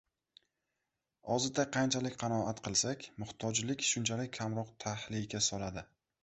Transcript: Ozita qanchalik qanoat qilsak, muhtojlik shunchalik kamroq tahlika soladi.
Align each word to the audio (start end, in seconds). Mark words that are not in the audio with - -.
Ozita 1.35 1.65
qanchalik 1.75 2.17
qanoat 2.23 2.61
qilsak, 2.69 3.05
muhtojlik 3.25 3.87
shunchalik 3.91 4.35
kamroq 4.39 4.73
tahlika 4.87 5.45
soladi. 5.51 5.87